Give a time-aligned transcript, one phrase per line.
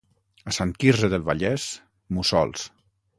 [0.51, 1.67] A Sant Quirze del Vallès,
[2.19, 2.65] mussols.